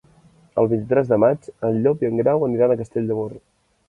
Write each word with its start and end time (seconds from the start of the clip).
El 0.61 0.69
vint-i-tres 0.69 1.11
de 1.11 1.19
maig 1.23 1.45
en 1.69 1.77
Llop 1.83 2.01
i 2.05 2.09
en 2.09 2.17
Grau 2.21 2.47
aniran 2.47 2.73
a 2.73 2.79
Castell 2.81 3.11
de 3.13 3.19
Mur. 3.21 3.29